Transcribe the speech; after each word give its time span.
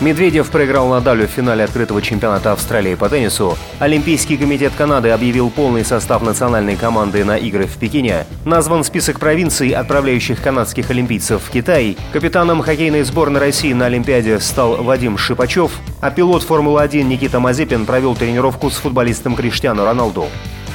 Медведев 0.00 0.48
проиграл 0.50 0.88
Надалю 0.88 1.26
в 1.26 1.30
финале 1.30 1.64
открытого 1.64 2.00
чемпионата 2.00 2.52
Австралии 2.52 2.94
по 2.94 3.08
теннису. 3.08 3.58
Олимпийский 3.80 4.36
комитет 4.36 4.72
Канады 4.78 5.10
объявил 5.10 5.50
полный 5.50 5.84
состав 5.84 6.22
национальной 6.22 6.76
команды 6.76 7.24
на 7.24 7.36
игры 7.36 7.66
в 7.66 7.76
Пекине. 7.78 8.24
Назван 8.44 8.84
список 8.84 9.18
провинций, 9.18 9.70
отправляющих 9.70 10.40
канадских 10.40 10.90
олимпийцев 10.90 11.42
в 11.42 11.50
Китай. 11.50 11.96
Капитаном 12.12 12.62
хоккейной 12.62 13.02
сборной 13.02 13.40
России 13.40 13.72
на 13.72 13.86
Олимпиаде 13.86 14.38
стал 14.38 14.84
Вадим 14.84 15.18
Шипачев, 15.18 15.72
а 16.00 16.12
пилот 16.12 16.44
Формулы-1 16.44 17.02
Никита 17.02 17.40
Мазепин 17.40 17.84
провел 17.84 18.14
тренировку 18.14 18.70
с 18.70 18.76
футболистом 18.76 19.34
Криштиану 19.34 19.84
Роналду. 19.84 20.28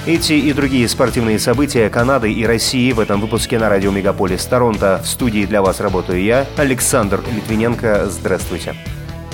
Эти 0.05 0.34
и 0.34 0.51
другие 0.51 0.90
спортивные 0.90 1.40
события 1.40 1.90
Канады 1.90 2.29
и 2.29 2.45
России 2.45 2.91
в 2.91 2.99
этом 2.99 3.21
выпуске 3.21 3.57
на 3.57 3.70
радио 3.70 3.90
Мегаполис 3.90 4.43
Торонто. 4.45 4.99
В 5.01 5.07
студии 5.07 5.45
для 5.45 5.62
вас 5.62 5.79
работаю 5.79 6.21
я, 6.21 6.45
Александр 6.57 7.23
Литвиненко. 7.34 8.07
Здравствуйте. 8.09 8.76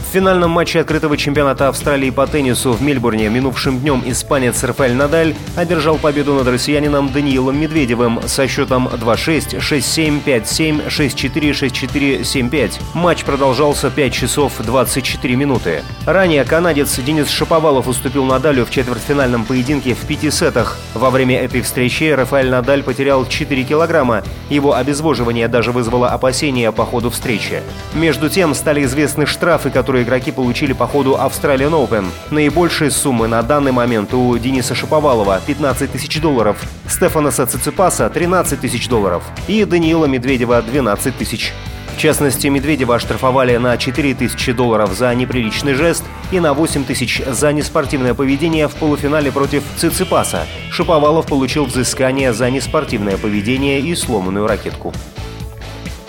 В 0.10 0.12
финальном 0.12 0.50
матче 0.50 0.80
открытого 0.80 1.18
чемпионата 1.18 1.68
Австралии 1.68 2.10
по 2.10 2.26
теннису 2.26 2.74
в 2.74 2.82
Мельбурне 2.82 3.30
минувшим 3.30 3.80
днем 3.80 4.02
испанец 4.08 4.64
Рафаэль 4.64 4.96
Надаль 4.96 5.36
одержал 5.56 6.00
победу 6.00 6.34
над 6.34 6.48
россиянином 6.48 7.12
Даниилом 7.14 7.62
Медведевым 7.62 8.20
со 8.26 8.48
счетом 8.48 8.88
2-6, 8.88 9.60
6-7, 9.60 10.24
5-7, 10.26 10.88
6-4, 10.88 11.52
6-4, 11.52 12.22
7-5. 12.22 12.82
Матч 12.96 13.24
продолжался 13.24 13.92
5 13.92 14.12
часов 14.12 14.54
24 14.58 15.36
минуты. 15.36 15.84
Ранее 16.08 16.44
канадец 16.44 16.98
Денис 16.98 17.30
Шаповалов 17.30 17.88
уступил 17.88 18.26
Надалю 18.26 18.66
в 18.66 18.72
четвертьфинальном 18.72 19.46
поединке 19.46 19.94
в 19.94 20.08
пяти 20.08 20.32
сетах. 20.32 20.80
Во 20.96 21.12
время 21.12 21.40
этой 21.40 21.62
встречи 21.62 22.06
Рафаэль 22.06 22.50
Надаль 22.50 22.82
потерял 22.82 23.28
4 23.28 23.64
килограмма. 23.64 24.24
Его 24.50 24.74
обезвоживание 24.74 25.48
даже 25.48 25.72
вызвало 25.72 26.10
опасения 26.10 26.72
по 26.72 26.84
ходу 26.84 27.12
встречи. 27.12 27.62
Между 27.94 28.28
тем 28.28 28.56
стали 28.56 28.84
известны 28.86 29.28
штрафы, 29.28 29.70
которые 29.70 29.99
которые 30.00 30.04
игроки 30.04 30.32
получили 30.32 30.74
по 30.74 30.88
ходу 30.88 31.16
Australian 31.16 31.72
Open. 31.72 32.06
Наибольшие 32.32 32.92
суммы 32.92 33.28
на 33.28 33.42
данный 33.42 33.72
момент 33.72 34.14
у 34.14 34.38
Дениса 34.38 34.76
Шаповалова– 34.76 35.42
15 35.48 35.92
тысяч 35.92 36.22
долларов, 36.22 36.58
Стефанаса 36.88 37.46
Циципаса– 37.46 38.10
13 38.14 38.60
тысяч 38.60 38.88
долларов 38.88 39.24
и 39.48 39.66
Даниила 39.66 40.06
Медведева– 40.06 40.62
12 40.72 41.18
тысяч. 41.18 41.54
В 41.96 42.02
частности, 42.02 42.48
Медведева 42.48 42.96
оштрафовали 42.96 43.58
на 43.58 43.78
4 43.78 44.14
тысячи 44.14 44.54
долларов 44.54 44.94
за 44.94 45.14
неприличный 45.14 45.74
жест 45.74 46.04
и 46.32 46.40
на 46.40 46.54
8 46.54 46.86
тысяч 46.86 47.22
за 47.28 47.52
неспортивное 47.52 48.14
поведение 48.14 48.68
в 48.70 48.76
полуфинале 48.76 49.32
против 49.32 49.64
Циципаса. 49.76 50.48
Шаповалов 50.72 51.26
получил 51.26 51.66
взыскание 51.66 52.32
за 52.32 52.50
неспортивное 52.50 53.18
поведение 53.18 53.82
и 53.82 53.96
сломанную 53.96 54.48
ракетку. 54.48 54.94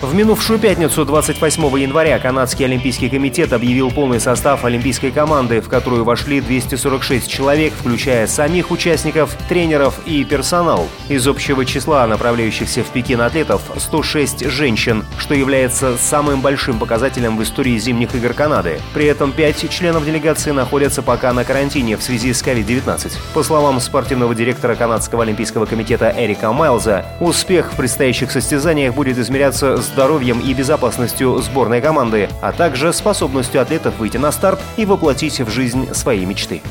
В 0.01 0.15
минувшую 0.15 0.57
пятницу, 0.57 1.05
28 1.05 1.79
января, 1.79 2.17
Канадский 2.17 2.65
олимпийский 2.65 3.07
комитет 3.07 3.53
объявил 3.53 3.91
полный 3.91 4.19
состав 4.19 4.65
олимпийской 4.65 5.11
команды, 5.11 5.61
в 5.61 5.69
которую 5.69 6.03
вошли 6.03 6.41
246 6.41 7.29
человек, 7.29 7.71
включая 7.71 8.25
самих 8.25 8.71
участников, 8.71 9.37
тренеров 9.47 9.99
и 10.07 10.23
персонал. 10.23 10.87
Из 11.07 11.27
общего 11.27 11.65
числа 11.65 12.07
направляющихся 12.07 12.83
в 12.83 12.87
Пекин 12.87 13.21
атлетов 13.21 13.61
106 13.77 14.47
женщин, 14.49 15.05
что 15.19 15.35
является 15.35 15.95
самым 15.97 16.41
большим 16.41 16.79
показателем 16.79 17.37
в 17.37 17.43
истории 17.43 17.77
зимних 17.77 18.15
игр 18.15 18.33
Канады. 18.33 18.81
При 18.95 19.05
этом 19.05 19.31
5 19.31 19.69
членов 19.69 20.03
делегации 20.03 20.49
находятся 20.49 21.03
пока 21.03 21.31
на 21.31 21.43
карантине 21.43 21.95
в 21.95 22.01
связи 22.01 22.33
с 22.33 22.41
COVID-19. 22.41 23.11
По 23.35 23.43
словам 23.43 23.79
спортивного 23.79 24.33
директора 24.33 24.73
Канадского 24.73 25.21
олимпийского 25.21 25.67
комитета 25.67 26.11
Эрика 26.17 26.51
Майлза, 26.51 27.05
успех 27.19 27.71
в 27.73 27.75
предстоящих 27.75 28.31
состязаниях 28.31 28.95
будет 28.95 29.19
измеряться 29.19 29.77
с 29.77 29.90
здоровьем 29.91 30.39
и 30.39 30.53
безопасностью 30.53 31.37
сборной 31.39 31.81
команды, 31.81 32.29
а 32.41 32.51
также 32.51 32.93
способностью 32.93 33.61
атлетов 33.61 33.97
выйти 33.99 34.17
на 34.17 34.31
старт 34.31 34.59
и 34.77 34.85
воплотить 34.85 35.39
в 35.39 35.49
жизнь 35.49 35.93
свои 35.93 36.25
мечты. 36.25 36.61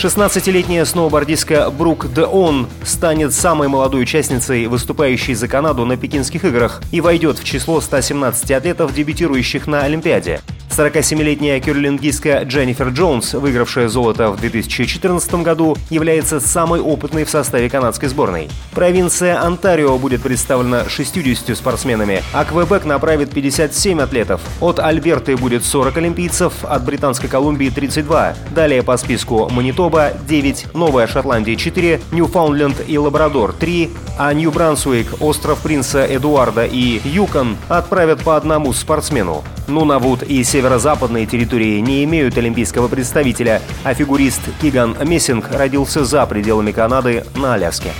16-летняя 0.00 0.86
сноубордистка 0.86 1.70
Брук 1.70 2.10
Деон 2.14 2.68
станет 2.84 3.34
самой 3.34 3.68
молодой 3.68 4.04
участницей, 4.04 4.66
выступающей 4.66 5.34
за 5.34 5.46
Канаду 5.46 5.84
на 5.84 5.98
Пекинских 5.98 6.46
играх, 6.46 6.80
и 6.90 7.02
войдет 7.02 7.38
в 7.38 7.44
число 7.44 7.82
117 7.82 8.50
атлетов, 8.50 8.94
дебютирующих 8.94 9.66
на 9.66 9.82
Олимпиаде. 9.82 10.40
47-летняя 10.70 11.60
кюрлингистка 11.60 12.42
Дженнифер 12.44 12.88
Джонс, 12.88 13.34
выигравшая 13.34 13.88
золото 13.88 14.30
в 14.30 14.40
2014 14.40 15.34
году, 15.42 15.76
является 15.90 16.40
самой 16.40 16.80
опытной 16.80 17.24
в 17.24 17.30
составе 17.30 17.68
канадской 17.68 18.08
сборной. 18.08 18.48
Провинция 18.72 19.42
Онтарио 19.42 19.98
будет 19.98 20.22
представлена 20.22 20.88
60 20.88 21.54
спортсменами, 21.56 22.22
а 22.32 22.44
Квебек 22.44 22.84
направит 22.84 23.30
57 23.30 24.00
атлетов. 24.00 24.40
От 24.60 24.78
Альберты 24.78 25.36
будет 25.36 25.64
40 25.64 25.98
олимпийцев, 25.98 26.52
от 26.62 26.84
Британской 26.84 27.28
Колумбии 27.28 27.68
32. 27.68 28.34
Далее 28.54 28.82
по 28.82 28.96
списку 28.96 29.50
Манитоба 29.50 29.89
9, 29.90 30.74
Новая 30.74 31.06
Шотландия 31.06 31.56
4, 31.56 32.00
Ньюфаундленд 32.12 32.76
и 32.86 32.98
Лабрадор 32.98 33.52
3, 33.52 33.90
а 34.18 34.32
Нью-Брансуик, 34.32 35.20
остров 35.20 35.60
Принца 35.60 36.04
Эдуарда 36.04 36.64
и 36.64 37.00
Юкон 37.04 37.56
отправят 37.68 38.22
по 38.22 38.36
одному 38.36 38.72
спортсмену. 38.72 39.42
Нунавуд 39.66 40.22
и 40.22 40.42
северо-западные 40.42 41.26
территории 41.26 41.78
не 41.80 42.04
имеют 42.04 42.36
олимпийского 42.38 42.88
представителя, 42.88 43.62
а 43.84 43.94
фигурист 43.94 44.42
Киган 44.60 44.96
Мессинг 45.04 45.50
родился 45.52 46.04
за 46.04 46.24
пределами 46.26 46.72
Канады 46.72 47.24
на 47.34 47.54
Аляске. 47.54 47.90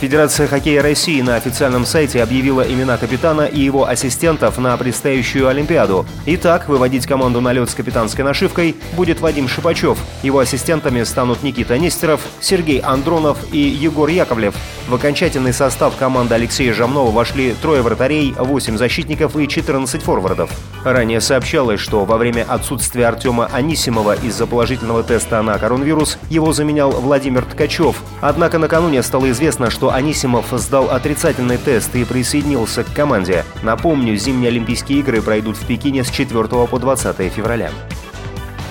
Федерация 0.00 0.46
хоккея 0.46 0.82
России 0.82 1.22
на 1.22 1.36
официальном 1.36 1.86
сайте 1.86 2.22
объявила 2.22 2.60
имена 2.60 2.98
капитана 2.98 3.46
и 3.46 3.60
его 3.60 3.88
ассистентов 3.88 4.58
на 4.58 4.76
предстоящую 4.76 5.48
Олимпиаду. 5.48 6.04
Итак, 6.26 6.68
выводить 6.68 7.06
команду 7.06 7.40
на 7.40 7.50
лед 7.54 7.70
с 7.70 7.74
капитанской 7.74 8.22
нашивкой 8.22 8.76
будет 8.92 9.20
Вадим 9.20 9.48
Шипачев. 9.48 9.98
Его 10.22 10.40
ассистентами 10.40 11.02
станут 11.04 11.42
Никита 11.42 11.78
Нестеров, 11.78 12.20
Сергей 12.40 12.80
Андронов 12.80 13.38
и 13.52 13.58
Егор 13.58 14.10
Яковлев. 14.10 14.54
В 14.86 14.94
окончательный 14.94 15.54
состав 15.54 15.96
команды 15.96 16.34
Алексея 16.34 16.74
Жамнова 16.74 17.10
вошли 17.10 17.56
трое 17.60 17.80
вратарей, 17.80 18.34
8 18.38 18.76
защитников 18.76 19.34
и 19.34 19.48
14 19.48 20.02
форвардов. 20.02 20.50
Ранее 20.84 21.20
сообщалось, 21.20 21.80
что 21.80 22.04
во 22.04 22.18
время 22.18 22.44
отсутствия 22.46 23.08
Артема 23.08 23.48
Анисимова 23.52 24.14
из-за 24.14 24.46
положительного 24.46 25.02
теста 25.02 25.42
на 25.42 25.58
коронавирус 25.58 26.18
его 26.30 26.52
заменял 26.52 26.92
Владимир 26.92 27.44
Ткачев. 27.44 27.96
Однако 28.20 28.58
накануне 28.58 29.02
стало 29.02 29.28
известно, 29.30 29.70
что 29.70 29.85
Анисимов 29.90 30.46
сдал 30.52 30.90
отрицательный 30.90 31.58
тест 31.58 31.94
и 31.94 32.04
присоединился 32.04 32.84
к 32.84 32.92
команде. 32.92 33.44
Напомню, 33.62 34.16
зимние 34.16 34.48
Олимпийские 34.48 35.00
игры 35.00 35.22
пройдут 35.22 35.56
в 35.56 35.66
Пекине 35.66 36.04
с 36.04 36.10
4 36.10 36.44
по 36.66 36.78
20 36.78 37.32
февраля. 37.32 37.70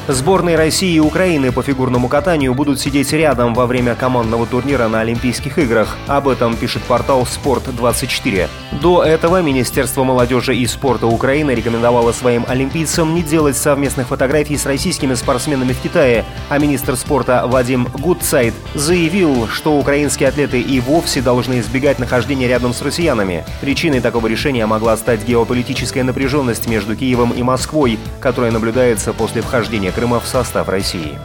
Сборные 0.07 0.55
России 0.55 0.93
и 0.93 0.99
Украины 0.99 1.51
по 1.51 1.63
фигурному 1.63 2.07
катанию 2.07 2.53
будут 2.53 2.79
сидеть 2.79 3.11
рядом 3.11 3.55
во 3.55 3.65
время 3.65 3.95
командного 3.95 4.45
турнира 4.45 4.87
на 4.87 4.99
Олимпийских 4.99 5.57
играх. 5.57 5.97
Об 6.05 6.27
этом 6.27 6.55
пишет 6.55 6.83
портал 6.83 7.23
«Спорт24». 7.23 8.47
До 8.81 9.03
этого 9.03 9.41
Министерство 9.41 10.03
молодежи 10.03 10.55
и 10.55 10.67
спорта 10.67 11.07
Украины 11.07 11.51
рекомендовало 11.51 12.11
своим 12.11 12.45
олимпийцам 12.47 13.15
не 13.15 13.23
делать 13.23 13.57
совместных 13.57 14.09
фотографий 14.09 14.57
с 14.57 14.67
российскими 14.67 15.15
спортсменами 15.15 15.73
в 15.73 15.81
Китае, 15.81 16.23
а 16.49 16.59
министр 16.59 16.97
спорта 16.97 17.43
Вадим 17.47 17.87
Гудцайт 17.93 18.53
заявил, 18.75 19.47
что 19.47 19.75
украинские 19.75 20.29
атлеты 20.29 20.61
и 20.61 20.79
вовсе 20.81 21.21
должны 21.21 21.61
избегать 21.61 21.97
нахождения 21.97 22.47
рядом 22.47 22.75
с 22.75 22.81
россиянами. 22.83 23.43
Причиной 23.59 24.01
такого 24.01 24.27
решения 24.27 24.67
могла 24.67 24.97
стать 24.97 25.25
геополитическая 25.25 26.03
напряженность 26.03 26.67
между 26.67 26.95
Киевом 26.95 27.31
и 27.31 27.41
Москвой, 27.41 27.97
которая 28.19 28.51
наблюдается 28.51 29.11
после 29.11 29.41
вхождения 29.41 29.94
Крыма 29.95 30.19
в 30.19 30.27
состав 30.27 30.67
России. 30.67 31.17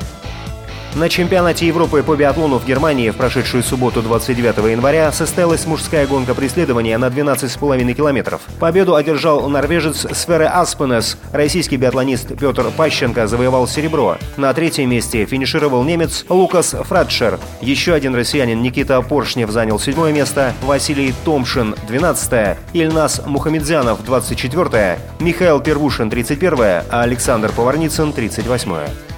На 0.96 1.08
чемпионате 1.08 1.68
Европы 1.68 2.02
по 2.02 2.16
биатлону 2.16 2.58
в 2.58 2.66
Германии 2.66 3.10
в 3.10 3.16
прошедшую 3.16 3.62
субботу 3.62 4.02
29 4.02 4.72
января 4.72 5.12
состоялась 5.12 5.64
мужская 5.64 6.04
гонка 6.04 6.34
преследования 6.34 6.98
на 6.98 7.06
12,5 7.06 7.94
километров. 7.94 8.40
Победу 8.58 8.96
одержал 8.96 9.48
норвежец 9.48 10.04
Сфере 10.12 10.46
Аспенес. 10.46 11.16
Российский 11.32 11.76
биатлонист 11.76 12.36
Петр 12.36 12.72
Пащенко 12.76 13.28
завоевал 13.28 13.68
серебро. 13.68 14.16
На 14.36 14.52
третьем 14.52 14.90
месте 14.90 15.24
финишировал 15.26 15.84
немец 15.84 16.24
Лукас 16.28 16.74
Фрадшер. 16.82 17.38
Еще 17.60 17.94
один 17.94 18.16
россиянин 18.16 18.60
Никита 18.60 19.00
Поршнев 19.00 19.50
занял 19.50 19.78
седьмое 19.78 20.12
место, 20.12 20.54
Василий 20.62 21.14
Томшин– 21.24 21.76
12 21.88 22.58
Ильнас 22.72 23.22
Мухамедзянов– 23.24 24.04
24 24.04 24.98
Михаил 25.20 25.60
Первушин– 25.60 26.10
31 26.10 26.58
а 26.90 27.02
Александр 27.02 27.52
Поварницын– 27.52 28.12
38 28.14 28.72
-е. 28.72 29.09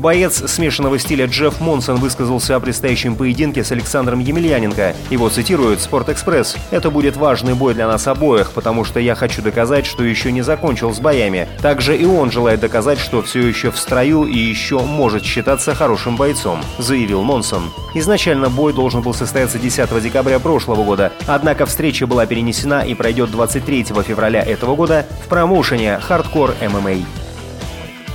Боец 0.00 0.50
смешанного 0.50 0.98
стиля 0.98 1.26
Джефф 1.26 1.60
Монсон 1.60 1.96
высказался 1.96 2.56
о 2.56 2.60
предстоящем 2.60 3.16
поединке 3.16 3.62
с 3.62 3.70
Александром 3.70 4.20
Емельяненко. 4.20 4.96
Его 5.10 5.28
цитирует 5.28 5.82
«Спортэкспресс». 5.82 6.56
«Это 6.70 6.90
будет 6.90 7.18
важный 7.18 7.52
бой 7.52 7.74
для 7.74 7.86
нас 7.86 8.08
обоих, 8.08 8.52
потому 8.52 8.84
что 8.84 8.98
я 8.98 9.14
хочу 9.14 9.42
доказать, 9.42 9.84
что 9.84 10.02
еще 10.02 10.32
не 10.32 10.40
закончил 10.40 10.94
с 10.94 11.00
боями. 11.00 11.48
Также 11.60 11.94
и 11.94 12.06
он 12.06 12.30
желает 12.30 12.60
доказать, 12.60 12.98
что 12.98 13.20
все 13.20 13.46
еще 13.46 13.70
в 13.70 13.78
строю 13.78 14.24
и 14.24 14.38
еще 14.38 14.78
может 14.78 15.22
считаться 15.22 15.74
хорошим 15.74 16.16
бойцом»,— 16.16 16.60
заявил 16.78 17.22
Монсон. 17.22 17.70
Изначально 17.92 18.48
бой 18.48 18.72
должен 18.72 19.02
был 19.02 19.12
состояться 19.12 19.58
10 19.58 20.02
декабря 20.02 20.38
прошлого 20.38 20.82
года, 20.82 21.12
однако 21.26 21.66
встреча 21.66 22.06
была 22.06 22.24
перенесена 22.24 22.86
и 22.86 22.94
пройдет 22.94 23.30
23 23.30 23.84
февраля 24.06 24.40
этого 24.40 24.76
года 24.76 25.04
в 25.22 25.28
промоушене 25.28 25.98
«Хардкор 25.98 26.54
ММА». 26.62 27.19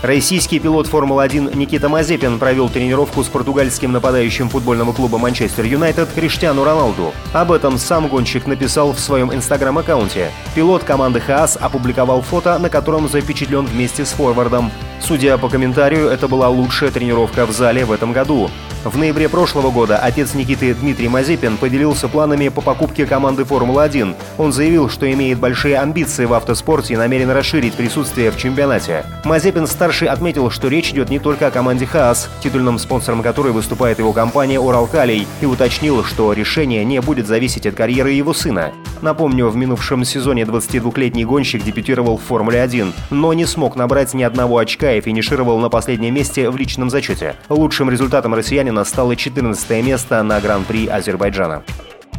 Российский 0.02 0.60
пилот 0.60 0.88
Формулы-1 0.88 1.56
Никита 1.56 1.90
Мазепин 1.90 2.38
провел 2.38 2.70
тренировку 2.70 3.24
с 3.24 3.28
португальским 3.28 3.92
нападающим 3.92 4.50
футбольного 4.50 4.94
клуба 4.94 5.18
Манчестер 5.18 5.66
Юнайтед 5.66 6.10
Криштиану 6.14 6.64
Роналду. 6.64 7.14
Об 7.34 7.52
этом 7.52 7.78
сам 7.78 8.08
гонщик 8.08 8.46
написал 8.46 8.94
в 8.94 9.00
своем 9.00 9.34
инстаграм-аккаунте. 9.34 10.32
Пилот 10.54 10.84
команды 10.84 11.20
Хаас 11.20 11.58
опубликовал 11.60 12.22
фото, 12.22 12.60
на 12.60 12.70
котором 12.70 13.08
запечатлен 13.08 13.66
вместе 13.66 14.06
с 14.06 14.10
форвардом. 14.10 14.72
Судя 15.08 15.38
по 15.38 15.50
комментарию, 15.50 16.08
это 16.08 16.28
была 16.28 16.50
лучшая 16.50 16.90
тренировка 16.90 17.46
в 17.46 17.52
зале 17.52 17.86
в 17.86 17.92
этом 17.92 18.12
году. 18.12 18.50
В 18.84 18.98
ноябре 18.98 19.30
прошлого 19.30 19.70
года 19.70 20.00
отец 20.00 20.34
Никиты 20.34 20.74
Дмитрий 20.74 21.10
Мазепин 21.10 21.58
поделился 21.58 22.08
планами 22.08 22.50
по 22.50 22.62
покупке 22.62 23.06
команды 23.06 23.46
«Формула-1». 23.46 24.16
Он 24.40 24.52
заявил, 24.52 24.90
что 24.90 25.12
имеет 25.12 25.38
большие 25.38 25.78
амбиции 25.78 26.26
в 26.26 26.34
автоспорте 26.34 26.96
и 26.96 26.98
намерен 26.98 27.30
расширить 27.30 27.76
присутствие 27.76 28.32
в 28.32 28.38
чемпионате. 28.38 29.06
Мазепин-старший 29.26 30.08
отметил, 30.08 30.50
что 30.50 30.70
речь 30.70 30.90
идет 30.90 31.10
не 31.10 31.20
только 31.20 31.48
о 31.48 31.52
команде 31.52 31.86
«Хаас», 31.86 32.28
титульным 32.42 32.80
спонсором 32.80 33.22
которой 33.22 33.52
выступает 33.54 34.00
его 34.00 34.12
компания 34.12 34.60
«Уралкалий», 34.60 35.28
и 35.40 35.46
уточнил, 35.46 36.04
что 36.04 36.34
решение 36.34 36.84
не 36.84 37.00
будет 37.00 37.28
зависеть 37.28 37.68
от 37.68 37.76
карьеры 37.76 38.12
его 38.12 38.34
сына. 38.34 38.72
Напомню, 39.06 39.50
в 39.50 39.56
минувшем 39.56 40.04
сезоне 40.04 40.46
22-летний 40.46 41.26
гонщик 41.26 41.64
дебютировал 41.64 42.18
в 42.18 42.24
«Формуле-1», 42.24 42.92
но 43.12 43.34
не 43.34 43.46
смог 43.46 43.76
набрать 43.76 44.16
ни 44.16 44.24
одного 44.24 44.58
очка 44.58 44.94
и 44.94 45.02
финишировал 45.02 45.60
на 45.60 45.70
последнем 45.70 46.16
месте 46.16 46.50
в 46.50 46.58
личном 46.58 46.90
зачете. 46.90 47.36
Лучшим 47.48 47.92
результатом 47.92 48.34
россиянина 48.34 48.84
стало 48.84 49.16
14 49.16 49.86
место 49.86 50.24
на 50.24 50.42
Гран-при 50.42 50.88
Азербайджана. 50.88 51.62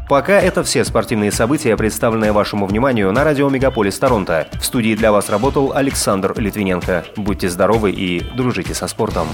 Пока 0.08 0.34
это 0.34 0.62
все 0.62 0.84
спортивные 0.84 1.32
события, 1.32 1.76
представленные 1.76 2.30
вашему 2.30 2.66
вниманию 2.66 3.10
на 3.10 3.24
радио 3.24 3.48
Мегаполис 3.50 3.98
Торонто. 3.98 4.46
В 4.52 4.64
студии 4.64 4.94
для 4.94 5.10
вас 5.10 5.28
работал 5.28 5.72
Александр 5.74 6.34
Литвиненко. 6.36 7.04
Будьте 7.16 7.48
здоровы 7.48 7.90
и 7.90 8.20
дружите 8.36 8.74
со 8.74 8.86
спортом. 8.86 9.26